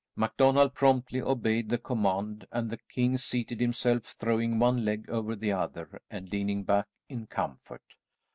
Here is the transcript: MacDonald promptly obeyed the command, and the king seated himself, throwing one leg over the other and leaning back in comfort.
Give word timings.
MacDonald 0.15 0.73
promptly 0.73 1.21
obeyed 1.21 1.69
the 1.69 1.77
command, 1.77 2.47
and 2.51 2.71
the 2.71 2.79
king 2.89 3.19
seated 3.19 3.59
himself, 3.59 4.01
throwing 4.01 4.57
one 4.57 4.83
leg 4.83 5.07
over 5.11 5.35
the 5.35 5.51
other 5.51 6.01
and 6.09 6.31
leaning 6.31 6.63
back 6.63 6.87
in 7.07 7.27
comfort. 7.27 7.83